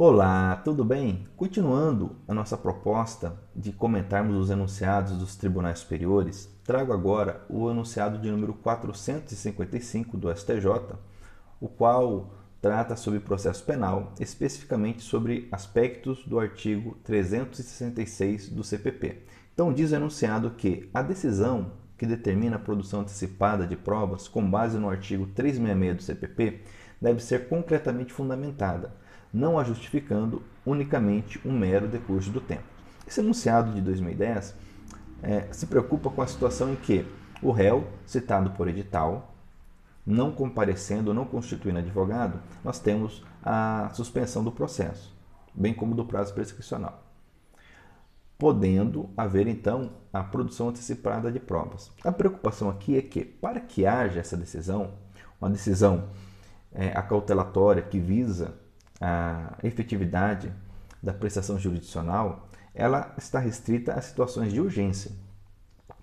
Olá, 0.00 0.54
tudo 0.54 0.84
bem? 0.84 1.26
Continuando 1.36 2.14
a 2.28 2.32
nossa 2.32 2.56
proposta 2.56 3.36
de 3.52 3.72
comentarmos 3.72 4.36
os 4.36 4.48
enunciados 4.48 5.18
dos 5.18 5.34
tribunais 5.34 5.80
superiores, 5.80 6.48
trago 6.62 6.92
agora 6.92 7.44
o 7.48 7.68
enunciado 7.68 8.16
de 8.16 8.30
número 8.30 8.54
455 8.54 10.16
do 10.16 10.32
STJ, 10.32 10.94
o 11.60 11.66
qual 11.66 12.30
trata 12.62 12.94
sobre 12.94 13.18
processo 13.18 13.64
penal, 13.64 14.12
especificamente 14.20 15.02
sobre 15.02 15.48
aspectos 15.50 16.24
do 16.24 16.38
artigo 16.38 16.96
366 17.02 18.50
do 18.50 18.62
CPP. 18.62 19.24
Então, 19.52 19.72
diz 19.72 19.90
o 19.90 19.96
enunciado 19.96 20.52
que 20.52 20.88
a 20.94 21.02
decisão 21.02 21.72
que 21.96 22.06
determina 22.06 22.54
a 22.54 22.60
produção 22.60 23.00
antecipada 23.00 23.66
de 23.66 23.74
provas 23.74 24.28
com 24.28 24.48
base 24.48 24.78
no 24.78 24.88
artigo 24.88 25.26
366 25.26 25.96
do 25.96 26.02
CPP 26.04 26.62
deve 27.00 27.20
ser 27.22 27.48
concretamente 27.48 28.12
fundamentada 28.12 28.92
não 29.32 29.58
a 29.58 29.64
justificando 29.64 30.42
unicamente 30.64 31.40
um 31.46 31.56
mero 31.56 31.88
decurso 31.88 32.30
do 32.30 32.40
tempo. 32.40 32.64
Esse 33.06 33.20
enunciado 33.20 33.72
de 33.72 33.80
2010 33.80 34.54
é, 35.22 35.48
se 35.52 35.66
preocupa 35.66 36.10
com 36.10 36.22
a 36.22 36.26
situação 36.26 36.72
em 36.72 36.76
que 36.76 37.06
o 37.42 37.50
réu, 37.50 37.86
citado 38.06 38.50
por 38.50 38.68
edital, 38.68 39.34
não 40.06 40.32
comparecendo 40.32 41.12
não 41.12 41.24
constituindo 41.24 41.78
advogado, 41.78 42.40
nós 42.64 42.78
temos 42.78 43.24
a 43.42 43.90
suspensão 43.92 44.42
do 44.42 44.50
processo, 44.50 45.14
bem 45.54 45.74
como 45.74 45.94
do 45.94 46.04
prazo 46.04 46.34
prescricional. 46.34 47.04
Podendo 48.38 49.10
haver 49.16 49.46
então 49.46 49.90
a 50.12 50.22
produção 50.22 50.68
antecipada 50.68 51.30
de 51.30 51.40
provas. 51.40 51.90
A 52.04 52.12
preocupação 52.12 52.70
aqui 52.70 52.96
é 52.96 53.02
que, 53.02 53.24
para 53.24 53.60
que 53.60 53.84
haja 53.84 54.20
essa 54.20 54.36
decisão, 54.36 54.94
uma 55.40 55.50
decisão 55.50 56.08
é, 56.72 56.88
acautelatória 56.88 57.82
que 57.82 57.98
visa 57.98 58.54
a 59.00 59.56
efetividade 59.62 60.52
da 61.02 61.12
prestação 61.12 61.58
jurisdicional, 61.58 62.48
ela 62.74 63.14
está 63.16 63.38
restrita 63.38 63.94
a 63.94 64.00
situações 64.00 64.52
de 64.52 64.60
urgência. 64.60 65.12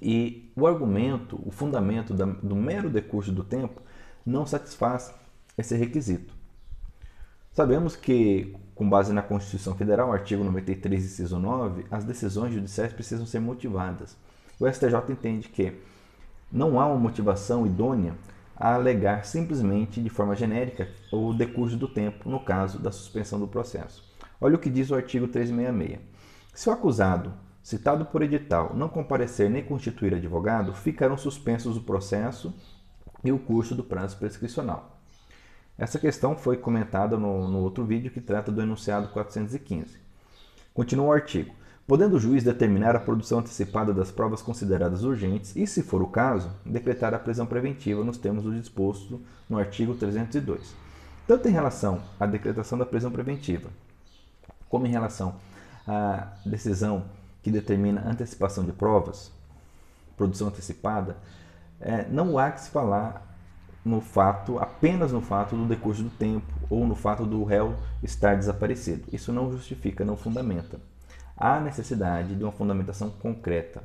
E 0.00 0.52
o 0.56 0.66
argumento, 0.66 1.40
o 1.44 1.50
fundamento 1.50 2.12
do 2.14 2.56
mero 2.56 2.90
decurso 2.90 3.32
do 3.32 3.44
tempo 3.44 3.80
não 4.24 4.46
satisfaz 4.46 5.14
esse 5.56 5.76
requisito. 5.76 6.34
Sabemos 7.52 7.96
que, 7.96 8.54
com 8.74 8.88
base 8.88 9.12
na 9.12 9.22
Constituição 9.22 9.74
Federal, 9.74 10.12
artigo 10.12 10.44
93, 10.44 11.04
inciso 11.04 11.38
9, 11.38 11.86
as 11.90 12.04
decisões 12.04 12.54
judiciais 12.54 12.92
precisam 12.92 13.26
ser 13.26 13.40
motivadas. 13.40 14.16
O 14.60 14.70
STJ 14.70 14.94
entende 15.10 15.48
que 15.48 15.72
não 16.52 16.78
há 16.80 16.86
uma 16.86 16.98
motivação 16.98 17.66
idônea 17.66 18.14
a 18.58 18.74
alegar 18.74 19.24
simplesmente 19.24 20.02
de 20.02 20.10
forma 20.10 20.34
genérica 20.34 20.88
o 21.12 21.32
decurso 21.32 21.76
do 21.76 21.86
tempo 21.86 22.28
no 22.28 22.40
caso 22.40 22.78
da 22.78 22.90
suspensão 22.90 23.38
do 23.38 23.46
processo. 23.46 24.04
Olha 24.40 24.56
o 24.56 24.58
que 24.58 24.70
diz 24.70 24.90
o 24.90 24.94
artigo 24.94 25.28
366. 25.28 26.00
Se 26.52 26.68
o 26.68 26.72
acusado, 26.72 27.32
citado 27.62 28.06
por 28.06 28.22
edital, 28.22 28.74
não 28.74 28.88
comparecer 28.88 29.48
nem 29.48 29.64
constituir 29.64 30.14
advogado, 30.14 30.74
ficarão 30.74 31.16
suspensos 31.16 31.76
o 31.76 31.82
processo 31.82 32.52
e 33.22 33.30
o 33.30 33.38
curso 33.38 33.74
do 33.74 33.84
prazo 33.84 34.16
prescricional. 34.16 34.98
Essa 35.76 35.98
questão 35.98 36.36
foi 36.36 36.56
comentada 36.56 37.16
no, 37.16 37.46
no 37.46 37.58
outro 37.58 37.84
vídeo 37.84 38.10
que 38.10 38.20
trata 38.20 38.50
do 38.50 38.60
enunciado 38.60 39.08
415. 39.08 39.98
Continua 40.74 41.06
o 41.06 41.12
artigo 41.12 41.54
podendo 41.88 42.16
o 42.16 42.20
juiz 42.20 42.44
determinar 42.44 42.94
a 42.94 43.00
produção 43.00 43.38
antecipada 43.38 43.94
das 43.94 44.10
provas 44.10 44.42
consideradas 44.42 45.04
urgentes 45.04 45.56
e, 45.56 45.66
se 45.66 45.82
for 45.82 46.02
o 46.02 46.06
caso, 46.06 46.50
decretar 46.64 47.14
a 47.14 47.18
prisão 47.18 47.46
preventiva 47.46 48.04
nos 48.04 48.18
termos 48.18 48.44
do 48.44 48.54
disposto 48.54 49.22
no 49.48 49.56
artigo 49.56 49.94
302. 49.94 50.74
Tanto 51.26 51.48
em 51.48 51.50
relação 51.50 52.02
à 52.20 52.26
decretação 52.26 52.76
da 52.76 52.84
prisão 52.84 53.10
preventiva, 53.10 53.70
como 54.68 54.86
em 54.86 54.90
relação 54.90 55.36
à 55.86 56.28
decisão 56.44 57.06
que 57.42 57.50
determina 57.50 58.06
antecipação 58.06 58.64
de 58.64 58.72
provas, 58.72 59.32
produção 60.14 60.48
antecipada, 60.48 61.16
é, 61.80 62.06
não 62.10 62.36
há 62.36 62.50
que 62.50 62.60
se 62.60 62.68
falar 62.68 63.26
no 63.82 64.02
fato, 64.02 64.58
apenas 64.58 65.10
no 65.10 65.22
fato 65.22 65.56
do 65.56 65.64
decurso 65.64 66.02
do 66.02 66.10
tempo 66.10 66.52
ou 66.68 66.86
no 66.86 66.94
fato 66.94 67.24
do 67.24 67.44
réu 67.44 67.74
estar 68.02 68.36
desaparecido. 68.36 69.04
Isso 69.10 69.32
não 69.32 69.50
justifica, 69.50 70.04
não 70.04 70.18
fundamenta 70.18 70.78
há 71.38 71.60
necessidade 71.60 72.34
de 72.34 72.42
uma 72.42 72.52
fundamentação 72.52 73.10
concreta. 73.10 73.82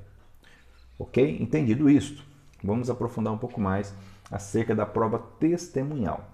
Ok? 0.97 1.37
Entendido 1.39 1.89
isto, 1.89 2.23
vamos 2.63 2.89
aprofundar 2.89 3.33
um 3.33 3.37
pouco 3.37 3.61
mais 3.61 3.93
acerca 4.31 4.75
da 4.75 4.85
prova 4.85 5.19
testemunhal. 5.39 6.29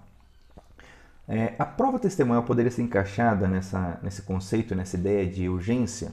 É, 1.28 1.54
a 1.58 1.64
prova 1.64 1.98
testemunhal 1.98 2.42
poderia 2.42 2.70
ser 2.70 2.82
encaixada 2.82 3.46
nessa, 3.46 4.00
nesse 4.02 4.22
conceito, 4.22 4.74
nessa 4.74 4.96
ideia 4.96 5.26
de 5.26 5.48
urgência? 5.48 6.12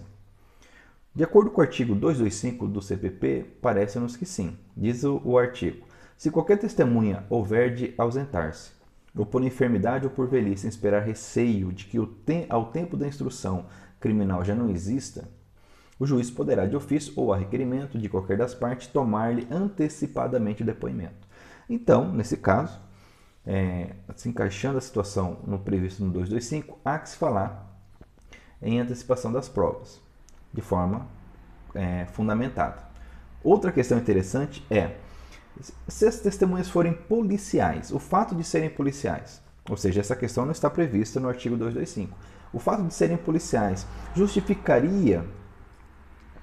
De 1.15 1.23
acordo 1.23 1.49
com 1.49 1.59
o 1.59 1.63
artigo 1.63 1.95
225 1.95 2.67
do 2.67 2.81
CPP, 2.81 3.57
parece-nos 3.59 4.15
que 4.15 4.25
sim. 4.25 4.55
Diz 4.75 5.03
o, 5.03 5.19
o 5.25 5.37
artigo: 5.37 5.87
se 6.15 6.29
qualquer 6.29 6.59
testemunha 6.59 7.25
houver 7.29 7.73
de 7.73 7.95
ausentar-se, 7.97 8.71
ou 9.15 9.25
por 9.25 9.43
enfermidade 9.43 10.05
ou 10.05 10.11
por 10.11 10.27
velhice, 10.27 10.67
esperar 10.67 11.01
receio 11.01 11.73
de 11.73 11.85
que 11.85 11.97
te, 12.23 12.45
ao 12.47 12.67
tempo 12.67 12.95
da 12.95 13.07
instrução 13.07 13.65
criminal 13.99 14.43
já 14.43 14.55
não 14.55 14.69
exista, 14.69 15.27
o 15.99 16.05
juiz 16.05 16.29
poderá, 16.29 16.65
de 16.65 16.75
ofício 16.75 17.13
ou 17.15 17.33
a 17.33 17.37
requerimento 17.37 17.97
de 17.97 18.07
qualquer 18.07 18.37
das 18.37 18.53
partes, 18.53 18.87
tomar-lhe 18.87 19.47
antecipadamente 19.49 20.61
o 20.61 20.65
depoimento. 20.65 21.27
Então, 21.69 22.11
nesse 22.11 22.37
caso, 22.37 22.79
é, 23.45 23.95
se 24.15 24.29
encaixando 24.29 24.77
a 24.77 24.81
situação 24.81 25.39
no 25.45 25.57
previsto 25.57 26.03
no 26.03 26.11
225, 26.11 26.79
há 26.85 26.99
que 26.99 27.09
se 27.09 27.17
falar 27.17 27.65
em 28.61 28.79
antecipação 28.79 29.31
das 29.31 29.49
provas, 29.49 29.99
de 30.53 30.61
forma 30.61 31.07
é, 31.73 32.05
fundamentada. 32.05 32.85
Outra 33.43 33.71
questão 33.71 33.97
interessante 33.97 34.65
é 34.69 34.97
se 35.87 36.05
as 36.05 36.19
testemunhas 36.19 36.69
forem 36.69 36.93
policiais, 36.93 37.91
o 37.91 37.97
fato 37.97 38.35
de 38.35 38.43
serem 38.43 38.69
policiais, 38.69 39.41
ou 39.67 39.75
seja, 39.75 40.01
essa 40.01 40.15
questão 40.15 40.45
não 40.45 40.51
está 40.51 40.69
prevista 40.69 41.19
no 41.19 41.27
artigo 41.27 41.57
225 41.57 42.15
o 42.53 42.59
fato 42.59 42.83
de 42.83 42.93
serem 42.93 43.17
policiais 43.17 43.85
justificaria 44.15 45.25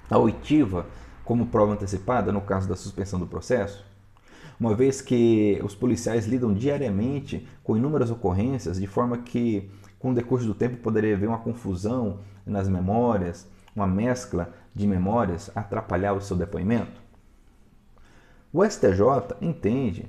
a 0.09 0.17
oitiva 0.17 0.85
como 1.23 1.47
prova 1.47 1.73
antecipada 1.73 2.31
no 2.31 2.41
caso 2.41 2.69
da 2.69 2.75
suspensão 2.75 3.19
do 3.19 3.27
processo? 3.27 3.85
Uma 4.59 4.73
vez 4.73 5.01
que 5.01 5.59
os 5.63 5.75
policiais 5.75 6.25
lidam 6.25 6.53
diariamente 6.53 7.47
com 7.63 7.75
inúmeras 7.75 8.09
ocorrências, 8.09 8.79
de 8.79 8.87
forma 8.87 9.17
que, 9.17 9.69
com 9.99 10.11
o 10.11 10.13
decurso 10.13 10.47
do 10.47 10.55
tempo, 10.55 10.77
poderia 10.77 11.13
haver 11.13 11.27
uma 11.27 11.39
confusão 11.39 12.19
nas 12.45 12.69
memórias, 12.69 13.47
uma 13.75 13.87
mescla 13.87 14.53
de 14.73 14.87
memórias, 14.87 15.51
atrapalhar 15.55 16.13
o 16.13 16.21
seu 16.21 16.37
depoimento? 16.37 17.01
O 18.53 18.63
STJ 18.63 19.35
entende 19.41 20.05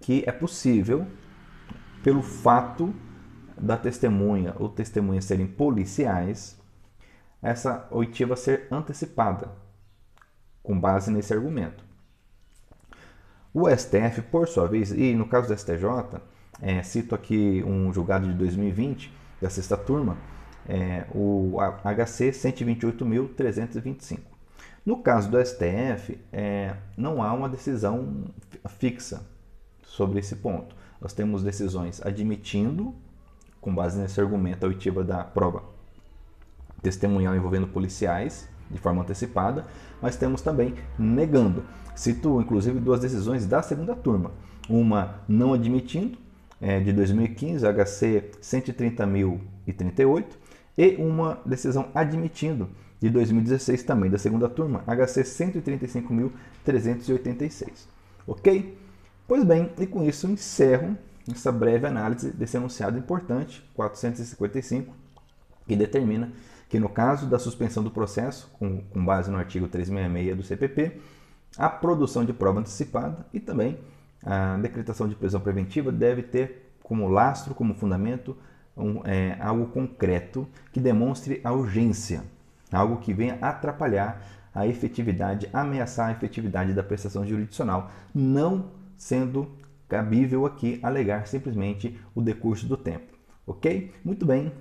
que 0.00 0.22
é 0.26 0.32
possível, 0.32 1.06
pelo 2.02 2.22
fato 2.22 2.94
da 3.60 3.76
testemunha 3.76 4.54
ou 4.58 4.68
testemunhas 4.68 5.24
serem 5.24 5.46
policiais, 5.46 6.58
essa 7.42 7.86
oitiva 7.90 8.36
ser 8.36 8.66
antecipada, 8.70 9.50
com 10.62 10.78
base 10.78 11.10
nesse 11.10 11.32
argumento. 11.32 11.84
O 13.52 13.68
STF, 13.68 14.22
por 14.30 14.46
sua 14.46 14.68
vez, 14.68 14.92
e 14.92 15.14
no 15.14 15.26
caso 15.26 15.48
do 15.48 15.58
STJ, 15.58 16.20
é, 16.60 16.82
cito 16.82 17.14
aqui 17.14 17.62
um 17.66 17.92
julgado 17.92 18.26
de 18.26 18.34
2020, 18.34 19.12
da 19.40 19.48
sexta 19.48 19.76
turma, 19.76 20.16
é, 20.68 21.06
o 21.14 21.56
HC 21.82 22.30
128.325. 22.30 24.18
No 24.84 25.02
caso 25.02 25.30
do 25.30 25.44
STF, 25.44 26.18
é, 26.32 26.74
não 26.96 27.22
há 27.22 27.32
uma 27.32 27.48
decisão 27.48 28.24
fixa 28.78 29.26
sobre 29.82 30.18
esse 30.18 30.36
ponto. 30.36 30.74
Nós 31.00 31.12
temos 31.12 31.42
decisões 31.42 32.04
admitindo 32.04 32.94
com 33.68 33.74
base 33.74 34.00
nesse 34.00 34.18
argumento, 34.18 34.64
a 34.64 34.68
oitiva 34.68 35.04
da 35.04 35.22
prova 35.22 35.62
testemunhal 36.80 37.36
envolvendo 37.36 37.66
policiais 37.66 38.48
de 38.70 38.78
forma 38.78 39.02
antecipada, 39.02 39.66
mas 40.00 40.16
temos 40.16 40.40
também 40.40 40.74
negando. 40.98 41.64
Cito 41.94 42.40
inclusive 42.40 42.80
duas 42.80 43.00
decisões 43.00 43.44
da 43.44 43.60
segunda 43.60 43.94
turma. 43.94 44.30
Uma 44.70 45.16
não 45.28 45.52
admitindo, 45.52 46.16
é, 46.60 46.80
de 46.80 46.92
2015, 46.94 47.66
HC 47.66 48.30
130.038, 48.40 50.24
e 50.78 50.96
uma 50.96 51.42
decisão 51.44 51.90
admitindo, 51.94 52.70
de 53.00 53.10
2016 53.10 53.82
também, 53.82 54.10
da 54.10 54.16
segunda 54.16 54.48
turma, 54.48 54.82
HC 54.86 55.24
135.386. 55.24 57.86
Ok? 58.26 58.78
Pois 59.26 59.44
bem, 59.44 59.68
e 59.78 59.86
com 59.86 60.02
isso 60.02 60.26
encerro 60.26 60.96
essa 61.32 61.52
breve 61.52 61.86
análise 61.86 62.30
desse 62.30 62.56
enunciado 62.56 62.98
importante, 62.98 63.62
455, 63.74 64.94
que 65.66 65.76
determina 65.76 66.32
que 66.68 66.78
no 66.78 66.88
caso 66.88 67.26
da 67.26 67.38
suspensão 67.38 67.82
do 67.82 67.90
processo, 67.90 68.50
com, 68.58 68.82
com 68.82 69.04
base 69.04 69.30
no 69.30 69.38
artigo 69.38 69.68
366 69.68 70.36
do 70.36 70.42
CPP, 70.42 71.00
a 71.56 71.68
produção 71.68 72.24
de 72.24 72.32
prova 72.32 72.60
antecipada 72.60 73.26
e 73.32 73.40
também 73.40 73.78
a 74.22 74.56
decretação 74.56 75.08
de 75.08 75.14
prisão 75.14 75.40
preventiva 75.40 75.90
deve 75.90 76.22
ter 76.22 76.72
como 76.82 77.08
lastro, 77.08 77.54
como 77.54 77.74
fundamento, 77.74 78.36
um, 78.76 79.00
é, 79.04 79.36
algo 79.40 79.66
concreto 79.66 80.48
que 80.72 80.80
demonstre 80.80 81.40
a 81.44 81.52
urgência, 81.52 82.22
algo 82.72 82.98
que 82.98 83.12
venha 83.12 83.38
atrapalhar 83.40 84.22
a 84.54 84.66
efetividade, 84.66 85.48
ameaçar 85.52 86.08
a 86.08 86.12
efetividade 86.12 86.72
da 86.72 86.82
prestação 86.82 87.26
jurisdicional, 87.26 87.90
não 88.14 88.70
sendo 88.96 89.50
cabível 89.88 90.46
aqui 90.46 90.78
alegar 90.82 91.26
simplesmente 91.26 91.98
o 92.14 92.22
decurso 92.22 92.66
do 92.66 92.76
tempo. 92.76 93.12
Ok? 93.46 93.92
Muito 94.04 94.24
bem. 94.24 94.52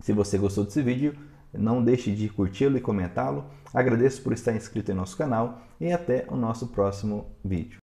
Se 0.00 0.12
você 0.12 0.38
gostou 0.38 0.64
desse 0.64 0.82
vídeo, 0.82 1.14
não 1.52 1.84
deixe 1.84 2.12
de 2.12 2.28
curti-lo 2.28 2.78
e 2.78 2.80
comentá-lo. 2.80 3.44
Agradeço 3.72 4.22
por 4.22 4.32
estar 4.32 4.54
inscrito 4.54 4.90
em 4.90 4.94
nosso 4.94 5.16
canal 5.16 5.60
e 5.80 5.92
até 5.92 6.24
o 6.28 6.36
nosso 6.36 6.68
próximo 6.68 7.26
vídeo. 7.44 7.78